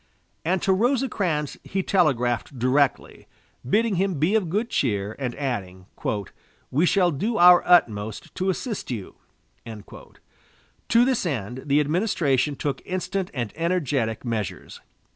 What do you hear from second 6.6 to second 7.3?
"We shall